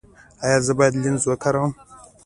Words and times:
ایا 0.43 0.57
زه 0.65 0.71
باید 0.77 0.93
لینز 1.01 1.23
وکاروم؟ 1.27 1.71